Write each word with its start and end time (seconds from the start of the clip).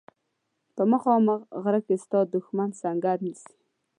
په 0.75 0.83
مخامخ 0.91 1.39
غره 1.63 1.81
کې 1.85 1.95
ستا 2.03 2.19
دښمن 2.33 2.69
سنګر 2.81 3.17
نیسي. 3.25 3.53